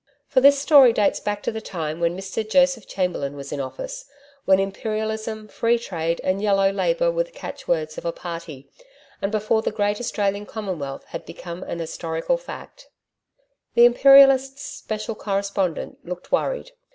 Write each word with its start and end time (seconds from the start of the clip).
For 0.27 0.41
this 0.41 0.57
story 0.57 0.93
dates 0.93 1.19
back 1.19 1.43
to 1.43 1.51
the 1.51 1.61
time 1.61 1.99
when 1.99 2.17
Mr 2.17 2.49
Joseph 2.49 2.87
Chamberlain 2.87 3.35
was 3.35 3.51
in 3.51 3.59
office; 3.61 4.05
when 4.45 4.57
Imperialism, 4.59 5.47
Free 5.47 5.77
Trade 5.77 6.19
and 6.23 6.41
Yellow 6.41 6.71
Labour 6.71 7.11
were 7.11 7.25
the 7.25 7.29
catch 7.29 7.67
words 7.67 7.99
of 7.99 8.05
a 8.05 8.11
party, 8.11 8.67
and 9.21 9.31
before 9.31 9.61
the 9.61 9.69
great 9.71 9.99
Australian 9.99 10.47
Commonwealth 10.47 11.03
had 11.09 11.23
become 11.23 11.61
an 11.61 11.77
historical 11.77 12.37
fact. 12.37 12.89
THE 13.75 13.85
IMPERIALIST's 13.85 14.63
Special 14.63 15.13
Correspondent 15.13 15.99
looked 16.03 16.31
worried. 16.31 16.71